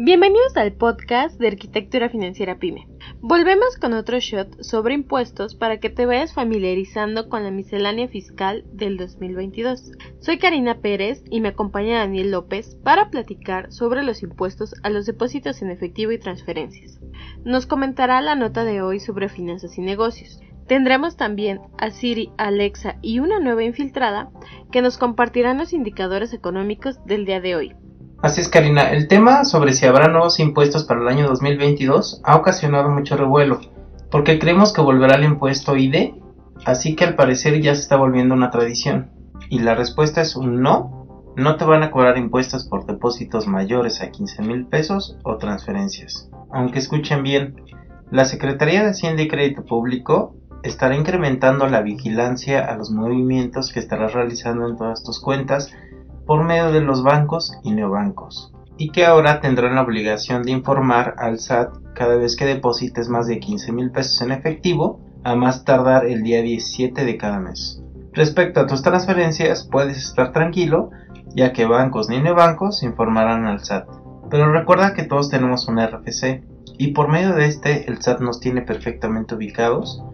Bienvenidos 0.00 0.56
al 0.56 0.74
podcast 0.74 1.40
de 1.40 1.48
Arquitectura 1.48 2.08
Financiera 2.08 2.60
Pyme. 2.60 2.86
Volvemos 3.20 3.76
con 3.80 3.94
otro 3.94 4.20
shot 4.20 4.62
sobre 4.62 4.94
impuestos 4.94 5.56
para 5.56 5.80
que 5.80 5.90
te 5.90 6.06
vayas 6.06 6.32
familiarizando 6.32 7.28
con 7.28 7.42
la 7.42 7.50
miscelánea 7.50 8.06
fiscal 8.06 8.62
del 8.72 8.96
2022. 8.96 9.90
Soy 10.20 10.38
Karina 10.38 10.78
Pérez 10.78 11.24
y 11.28 11.40
me 11.40 11.48
acompaña 11.48 11.98
Daniel 11.98 12.30
López 12.30 12.76
para 12.84 13.10
platicar 13.10 13.72
sobre 13.72 14.04
los 14.04 14.22
impuestos 14.22 14.72
a 14.84 14.88
los 14.88 15.04
depósitos 15.04 15.62
en 15.62 15.70
efectivo 15.72 16.12
y 16.12 16.18
transferencias. 16.18 17.00
Nos 17.44 17.66
comentará 17.66 18.20
la 18.20 18.36
nota 18.36 18.62
de 18.62 18.80
hoy 18.82 19.00
sobre 19.00 19.28
finanzas 19.28 19.78
y 19.78 19.80
negocios. 19.80 20.40
Tendremos 20.68 21.16
también 21.16 21.60
a 21.76 21.90
Siri, 21.90 22.30
Alexa 22.38 22.98
y 23.02 23.18
una 23.18 23.40
nueva 23.40 23.64
infiltrada 23.64 24.30
que 24.70 24.80
nos 24.80 24.96
compartirán 24.96 25.58
los 25.58 25.72
indicadores 25.72 26.32
económicos 26.32 27.04
del 27.04 27.24
día 27.24 27.40
de 27.40 27.56
hoy. 27.56 27.74
Así 28.20 28.40
es, 28.40 28.48
Karina. 28.48 28.90
El 28.90 29.06
tema 29.06 29.44
sobre 29.44 29.72
si 29.74 29.86
habrá 29.86 30.08
nuevos 30.08 30.40
impuestos 30.40 30.82
para 30.82 31.00
el 31.00 31.06
año 31.06 31.28
2022 31.28 32.20
ha 32.24 32.34
ocasionado 32.34 32.90
mucho 32.90 33.16
revuelo, 33.16 33.60
porque 34.10 34.40
creemos 34.40 34.72
que 34.72 34.80
volverá 34.80 35.14
el 35.14 35.22
impuesto 35.22 35.76
ID, 35.76 36.14
así 36.64 36.96
que 36.96 37.04
al 37.04 37.14
parecer 37.14 37.60
ya 37.60 37.76
se 37.76 37.82
está 37.82 37.94
volviendo 37.94 38.34
una 38.34 38.50
tradición. 38.50 39.12
Y 39.50 39.60
la 39.60 39.76
respuesta 39.76 40.20
es 40.20 40.34
un 40.34 40.62
no. 40.62 41.32
No 41.36 41.54
te 41.54 41.64
van 41.64 41.84
a 41.84 41.92
cobrar 41.92 42.18
impuestos 42.18 42.64
por 42.64 42.86
depósitos 42.86 43.46
mayores 43.46 44.02
a 44.02 44.10
15 44.10 44.42
mil 44.42 44.66
pesos 44.66 45.16
o 45.22 45.36
transferencias. 45.36 46.28
Aunque 46.50 46.80
escuchen 46.80 47.22
bien, 47.22 47.62
la 48.10 48.24
Secretaría 48.24 48.82
de 48.82 48.90
Hacienda 48.90 49.22
y 49.22 49.28
Crédito 49.28 49.64
Público 49.64 50.34
estará 50.64 50.96
incrementando 50.96 51.68
la 51.68 51.82
vigilancia 51.82 52.64
a 52.64 52.76
los 52.76 52.90
movimientos 52.90 53.72
que 53.72 53.78
estarás 53.78 54.12
realizando 54.12 54.68
en 54.68 54.76
todas 54.76 55.04
tus 55.04 55.20
cuentas 55.20 55.72
por 56.28 56.44
medio 56.44 56.70
de 56.72 56.82
los 56.82 57.02
bancos 57.02 57.54
y 57.64 57.72
neobancos, 57.72 58.52
y 58.76 58.90
que 58.90 59.06
ahora 59.06 59.40
tendrán 59.40 59.76
la 59.76 59.82
obligación 59.82 60.42
de 60.42 60.50
informar 60.50 61.14
al 61.16 61.38
SAT 61.38 61.70
cada 61.94 62.16
vez 62.16 62.36
que 62.36 62.44
deposites 62.44 63.08
más 63.08 63.26
de 63.26 63.40
15 63.40 63.72
mil 63.72 63.90
pesos 63.90 64.20
en 64.20 64.32
efectivo, 64.32 65.00
a 65.24 65.34
más 65.34 65.64
tardar 65.64 66.04
el 66.04 66.22
día 66.22 66.42
17 66.42 67.06
de 67.06 67.16
cada 67.16 67.40
mes. 67.40 67.82
Respecto 68.12 68.60
a 68.60 68.66
tus 68.66 68.82
transferencias, 68.82 69.66
puedes 69.72 69.96
estar 69.96 70.32
tranquilo, 70.32 70.90
ya 71.34 71.54
que 71.54 71.64
bancos 71.64 72.10
ni 72.10 72.20
neobancos 72.20 72.82
informarán 72.82 73.46
al 73.46 73.64
SAT. 73.64 73.88
Pero 74.28 74.52
recuerda 74.52 74.92
que 74.92 75.04
todos 75.04 75.30
tenemos 75.30 75.66
un 75.66 75.80
RFC, 75.80 76.44
y 76.76 76.88
por 76.88 77.08
medio 77.08 77.32
de 77.32 77.46
este 77.46 77.90
el 77.90 78.02
SAT 78.02 78.20
nos 78.20 78.38
tiene 78.38 78.60
perfectamente 78.60 79.34
ubicados, 79.34 80.04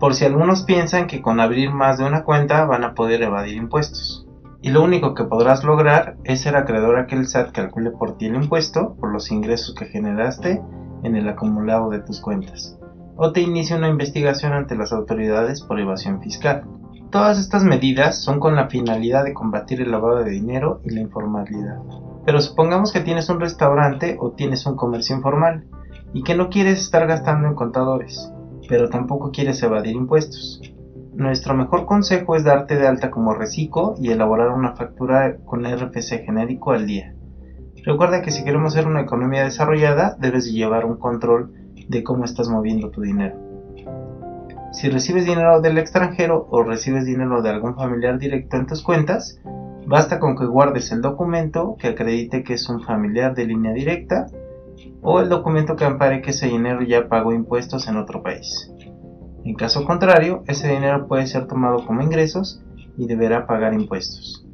por 0.00 0.14
si 0.14 0.24
algunos 0.24 0.62
piensan 0.62 1.06
que 1.06 1.20
con 1.20 1.40
abrir 1.40 1.72
más 1.72 1.98
de 1.98 2.06
una 2.06 2.24
cuenta 2.24 2.64
van 2.64 2.84
a 2.84 2.94
poder 2.94 3.20
evadir 3.20 3.56
impuestos 3.56 4.27
y 4.60 4.70
lo 4.70 4.82
único 4.82 5.14
que 5.14 5.24
podrás 5.24 5.62
lograr 5.64 6.16
es 6.24 6.40
ser 6.40 6.56
acreedor 6.56 6.98
a 6.98 7.06
que 7.06 7.14
el 7.14 7.26
SAT 7.26 7.52
calcule 7.52 7.90
por 7.90 8.16
ti 8.16 8.26
el 8.26 8.34
impuesto 8.34 8.96
por 8.96 9.12
los 9.12 9.30
ingresos 9.30 9.74
que 9.74 9.86
generaste 9.86 10.62
en 11.04 11.16
el 11.16 11.28
acumulado 11.28 11.90
de 11.90 12.00
tus 12.00 12.20
cuentas, 12.20 12.78
o 13.16 13.32
te 13.32 13.40
inicie 13.40 13.76
una 13.76 13.88
investigación 13.88 14.52
ante 14.52 14.76
las 14.76 14.92
autoridades 14.92 15.62
por 15.62 15.78
evasión 15.78 16.20
fiscal. 16.20 16.64
Todas 17.10 17.38
estas 17.38 17.64
medidas 17.64 18.22
son 18.22 18.40
con 18.40 18.56
la 18.56 18.68
finalidad 18.68 19.24
de 19.24 19.32
combatir 19.32 19.80
el 19.80 19.92
lavado 19.92 20.22
de 20.24 20.30
dinero 20.30 20.80
y 20.84 20.90
la 20.90 21.00
informalidad. 21.00 21.78
Pero 22.26 22.40
supongamos 22.40 22.92
que 22.92 23.00
tienes 23.00 23.30
un 23.30 23.40
restaurante 23.40 24.18
o 24.20 24.32
tienes 24.32 24.66
un 24.66 24.76
comercio 24.76 25.16
informal 25.16 25.64
y 26.12 26.22
que 26.22 26.34
no 26.34 26.50
quieres 26.50 26.80
estar 26.80 27.06
gastando 27.06 27.48
en 27.48 27.54
contadores, 27.54 28.30
pero 28.68 28.90
tampoco 28.90 29.30
quieres 29.30 29.62
evadir 29.62 29.94
impuestos. 29.94 30.60
Nuestro 31.18 31.52
mejor 31.56 31.84
consejo 31.84 32.36
es 32.36 32.44
darte 32.44 32.76
de 32.76 32.86
alta 32.86 33.10
como 33.10 33.34
reciclo 33.34 33.96
y 33.98 34.12
elaborar 34.12 34.50
una 34.50 34.76
factura 34.76 35.38
con 35.44 35.64
RFC 35.64 36.24
genérico 36.24 36.70
al 36.70 36.86
día. 36.86 37.12
Recuerda 37.84 38.22
que 38.22 38.30
si 38.30 38.44
queremos 38.44 38.74
ser 38.74 38.86
una 38.86 39.00
economía 39.00 39.42
desarrollada, 39.42 40.14
debes 40.20 40.52
llevar 40.52 40.84
un 40.84 40.96
control 40.96 41.52
de 41.88 42.04
cómo 42.04 42.24
estás 42.24 42.48
moviendo 42.48 42.90
tu 42.90 43.00
dinero. 43.00 43.34
Si 44.70 44.88
recibes 44.90 45.26
dinero 45.26 45.60
del 45.60 45.78
extranjero 45.78 46.46
o 46.52 46.62
recibes 46.62 47.04
dinero 47.04 47.42
de 47.42 47.50
algún 47.50 47.74
familiar 47.74 48.16
directo 48.20 48.56
en 48.56 48.66
tus 48.66 48.84
cuentas, 48.84 49.40
basta 49.88 50.20
con 50.20 50.36
que 50.36 50.46
guardes 50.46 50.92
el 50.92 51.02
documento 51.02 51.74
que 51.80 51.88
acredite 51.88 52.44
que 52.44 52.54
es 52.54 52.68
un 52.68 52.80
familiar 52.80 53.34
de 53.34 53.44
línea 53.44 53.72
directa 53.72 54.26
o 55.02 55.18
el 55.18 55.28
documento 55.28 55.74
que 55.74 55.84
ampare 55.84 56.22
que 56.22 56.30
ese 56.30 56.46
dinero 56.46 56.82
ya 56.82 57.08
pagó 57.08 57.32
impuestos 57.32 57.88
en 57.88 57.96
otro 57.96 58.22
país. 58.22 58.72
En 59.48 59.54
caso 59.54 59.86
contrario, 59.86 60.44
ese 60.46 60.68
dinero 60.68 61.08
puede 61.08 61.26
ser 61.26 61.46
tomado 61.46 61.86
como 61.86 62.02
ingresos 62.02 62.62
y 62.98 63.06
deberá 63.06 63.46
pagar 63.46 63.72
impuestos. 63.72 64.46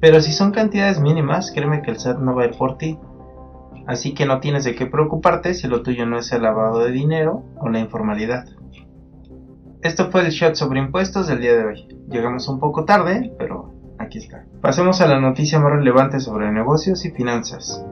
Pero 0.00 0.20
si 0.20 0.30
son 0.30 0.52
cantidades 0.52 1.00
mínimas, 1.00 1.50
créeme 1.50 1.82
que 1.82 1.90
el 1.90 1.98
SAT 1.98 2.20
no 2.20 2.36
va 2.36 2.44
a 2.44 2.46
ir 2.46 2.56
por 2.56 2.78
ti. 2.78 3.00
Así 3.88 4.14
que 4.14 4.24
no 4.24 4.38
tienes 4.38 4.62
de 4.62 4.76
qué 4.76 4.86
preocuparte 4.86 5.54
si 5.54 5.66
lo 5.66 5.82
tuyo 5.82 6.06
no 6.06 6.20
es 6.20 6.30
el 6.30 6.42
lavado 6.42 6.78
de 6.84 6.92
dinero 6.92 7.42
o 7.58 7.68
la 7.68 7.80
informalidad. 7.80 8.44
Esto 9.82 10.08
fue 10.12 10.20
el 10.20 10.30
shot 10.30 10.54
sobre 10.54 10.78
impuestos 10.78 11.26
del 11.26 11.40
día 11.40 11.56
de 11.56 11.64
hoy. 11.64 11.88
Llegamos 12.08 12.46
un 12.48 12.60
poco 12.60 12.84
tarde, 12.84 13.34
pero 13.40 13.74
aquí 13.98 14.18
está. 14.18 14.46
Pasemos 14.60 15.00
a 15.00 15.08
la 15.08 15.18
noticia 15.20 15.58
más 15.58 15.72
relevante 15.72 16.20
sobre 16.20 16.52
negocios 16.52 17.04
y 17.04 17.10
finanzas. 17.10 17.84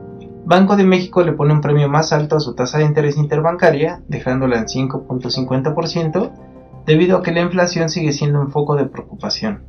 Banco 0.44 0.76
de 0.76 0.84
México 0.84 1.22
le 1.22 1.32
pone 1.32 1.52
un 1.52 1.60
premio 1.60 1.88
más 1.88 2.12
alto 2.12 2.36
a 2.36 2.40
su 2.40 2.54
tasa 2.54 2.78
de 2.78 2.84
interés 2.84 3.16
interbancaria, 3.16 4.02
dejándola 4.08 4.58
en 4.58 4.66
5.50%, 4.66 6.32
debido 6.86 7.18
a 7.18 7.22
que 7.22 7.32
la 7.32 7.42
inflación 7.42 7.88
sigue 7.88 8.12
siendo 8.12 8.40
un 8.40 8.50
foco 8.50 8.76
de 8.76 8.86
preocupación. 8.86 9.62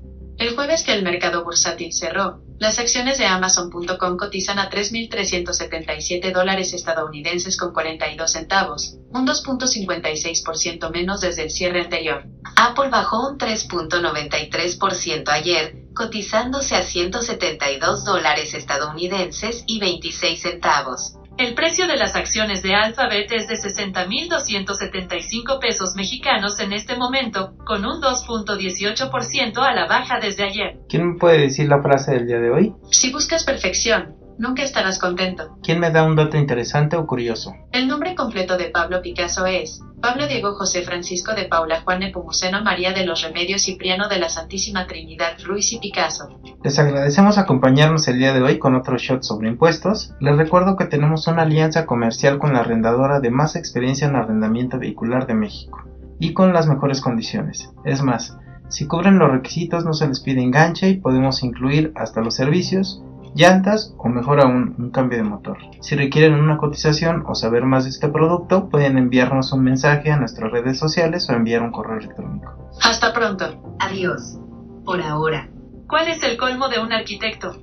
El 0.45 0.55
jueves 0.55 0.83
que 0.83 0.93
el 0.93 1.03
mercado 1.03 1.43
bursátil 1.43 1.91
cerró, 1.91 2.43
las 2.59 2.79
acciones 2.79 3.17
de 3.17 3.25
Amazon.com 3.25 4.19
cotizan 4.19 4.59
a 4.59 4.69
3.377 4.69 6.33
dólares 6.35 6.75
estadounidenses 6.75 7.57
con 7.57 7.73
42 7.73 8.31
centavos, 8.31 8.99
un 9.09 9.27
2.56% 9.27 10.91
menos 10.91 11.23
desde 11.23 11.45
el 11.45 11.51
cierre 11.51 11.81
anterior. 11.81 12.27
Apple 12.57 12.91
bajó 12.91 13.27
un 13.27 13.39
3.93% 13.39 15.31
ayer, 15.31 15.77
cotizándose 15.95 16.75
a 16.75 16.83
172 16.83 18.05
dólares 18.05 18.53
estadounidenses 18.53 19.65
y 19.67 19.79
26 19.79 20.43
centavos. 20.43 21.15
El 21.37 21.55
precio 21.55 21.89
de 21.89 21.97
las 21.97 22.15
acciones 22.15 22.63
de 22.63 22.77
Alphabet 22.77 23.27
es 23.33 23.49
de 23.49 23.57
60.275 23.57 25.59
pesos 25.59 25.97
mexicanos 25.97 26.61
en 26.61 26.73
este 26.73 26.97
momento, 26.97 27.57
con 27.67 27.85
un 27.85 28.01
2.18% 28.01 29.59
a 29.59 29.75
la 29.75 29.89
baja 29.89 30.21
desde 30.21 30.45
ayer. 30.45 30.79
¿Quién 30.89 31.09
me 31.09 31.19
puede 31.19 31.41
decir 31.41 31.69
la 31.69 31.83
frase 31.83 32.13
del 32.13 32.29
día 32.29 32.39
de 32.39 32.51
hoy? 32.51 32.73
Si 32.93 33.11
buscas 33.11 33.43
perfección, 33.43 34.15
nunca 34.39 34.63
estarás 34.63 34.99
contento. 34.99 35.59
¿Quién 35.63 35.81
me 35.81 35.91
da 35.91 36.05
un 36.05 36.17
dato 36.17 36.37
interesante 36.37 36.97
o 36.97 37.07
curioso? 37.07 37.53
El 37.73 37.89
nombre 37.89 38.15
completo 38.15 38.57
de 38.57 38.67
Pablo 38.67 39.03
Picasso 39.03 39.47
es 39.47 39.81
Pablo 40.01 40.27
Diego 40.27 40.55
José 40.55 40.83
Francisco 40.83 41.35
de 41.35 41.47
Paula 41.47 41.81
Juan 41.81 42.01
Nepomuceno 42.01 42.63
María 42.63 42.93
de 42.93 43.07
los 43.07 43.23
Remedios 43.23 43.63
Cipriano 43.63 44.09
de 44.09 44.19
la 44.19 44.29
Santísima 44.29 44.87
Trinidad 44.87 45.39
Ruiz 45.43 45.73
y 45.73 45.79
Picasso. 45.79 46.29
Les 46.63 46.79
agradecemos 46.79 47.39
acompañarnos 47.39 48.07
el 48.09 48.19
día 48.19 48.35
de 48.35 48.43
hoy 48.43 48.59
con 48.59 48.75
otro 48.75 48.99
shot 48.99 49.23
sobre 49.23 49.49
impuestos. 49.49 50.13
Les 50.21 50.37
recuerdo 50.37 50.77
que 50.77 50.85
tenemos 50.85 51.27
una 51.27 51.43
alianza 51.43 51.87
comercial 51.87 52.39
con 52.39 52.53
la 52.53 52.61
arrendadora 52.61 53.21
de 53.21 53.31
más 53.31 53.57
experiencia 53.57 54.07
en 54.07 54.17
arrendamiento 54.17 54.79
vehicular 54.79 55.27
de 55.27 55.35
México 55.35 55.83
y 56.19 56.35
con 56.35 56.53
las 56.53 56.67
mejores 56.67 57.01
condiciones. 57.01 57.71
Es 57.85 58.03
más, 58.03 58.37
si 58.69 58.87
cubren 58.87 59.19
los 59.19 59.31
requisitos 59.31 59.85
no 59.85 59.93
se 59.93 60.09
les 60.09 60.21
pide 60.21 60.43
enganche 60.43 60.89
y 60.89 60.99
podemos 60.99 61.43
incluir 61.43 61.93
hasta 61.97 62.21
los 62.21 62.35
servicios 62.35 63.03
llantas 63.35 63.95
o 63.99 64.09
mejor 64.09 64.41
aún 64.41 64.75
un 64.79 64.91
cambio 64.91 65.19
de 65.19 65.25
motor. 65.25 65.59
Si 65.81 65.97
requieren 65.97 66.35
una 66.35 66.57
cotización 66.57 67.25
o 67.27 67.35
saber 67.35 67.65
más 67.65 67.85
de 67.85 67.91
este 67.91 68.09
producto, 68.09 68.69
pueden 68.69 68.97
enviarnos 68.99 69.53
un 69.53 69.63
mensaje 69.63 70.11
a 70.11 70.17
nuestras 70.17 70.51
redes 70.51 70.79
sociales 70.79 71.29
o 71.29 71.33
enviar 71.33 71.63
un 71.63 71.73
correo 71.73 71.99
electrónico. 71.99 72.71
Hasta 72.83 73.13
pronto. 73.13 73.77
Adiós. 73.81 74.39
Por 74.85 75.01
ahora. 75.01 75.49
¿Cuál 75.89 76.09
es 76.09 76.23
el 76.23 76.37
colmo 76.37 76.69
de 76.69 76.81
un 76.81 76.93
arquitecto? 76.93 77.57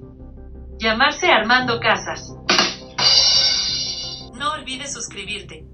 Llamarse 0.77 1.31
Armando 1.31 1.79
Casas. 1.79 2.35
No 4.37 4.53
olvides 4.53 4.93
suscribirte. 4.93 5.65